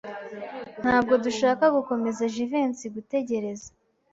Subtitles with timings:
[0.81, 3.67] Ntabwo dushaka gukomeza Jivency gutegereza.